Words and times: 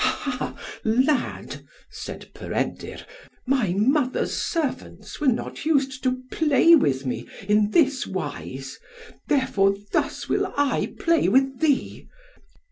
"Ha 0.01 0.19
ha! 0.39 0.55
lad," 0.83 1.63
said 1.91 2.31
Peredur, 2.33 3.05
"my 3.45 3.71
mother's 3.77 4.33
servants 4.35 5.21
were 5.21 5.27
not 5.27 5.63
used 5.63 6.01
to 6.01 6.23
play 6.31 6.73
with 6.73 7.05
me 7.05 7.27
in 7.47 7.69
this 7.69 8.07
wise; 8.07 8.79
therefore, 9.27 9.75
thus 9.91 10.27
will 10.27 10.51
I 10.57 10.95
play 10.97 11.29
with 11.29 11.59
thee." 11.59 12.07